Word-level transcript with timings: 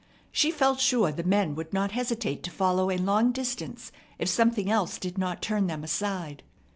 She 0.31 0.49
felt 0.49 0.79
sure 0.79 1.11
the 1.11 1.21
men 1.21 1.53
would 1.53 1.73
not 1.73 1.91
hesitate 1.91 2.41
to 2.41 2.49
follow 2.49 2.89
a 2.89 2.97
long 2.97 3.31
distance 3.31 3.91
if 4.17 4.29
something 4.29 4.67
else 4.67 4.97
did 4.97 5.19
not 5.19 5.43
turn 5.43 5.67
them 5.67 5.83
aside. 5.83 6.41